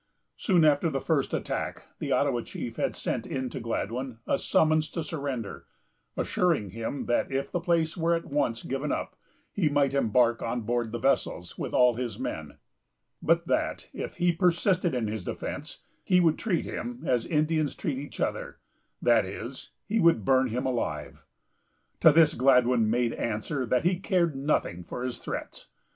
[0.37, 4.89] Soon after the first attack, the Ottawa chief had sent in to Gladwyn a summons
[4.89, 5.67] to surrender,
[6.17, 9.15] assuring him that, if the place were at once given up,
[9.53, 12.57] he might embark on board the vessels, with all his men;
[13.21, 17.99] but that, if he persisted in his defence, he would treat him as Indians treat
[17.99, 18.57] each other;
[19.03, 21.21] that is, he would burn him alive.
[21.99, 25.67] To this Gladwyn made answer that he cared nothing for his threats.